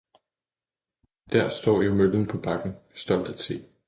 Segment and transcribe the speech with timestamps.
[1.31, 3.53] Der står jo møllen på bakken, stolt at se!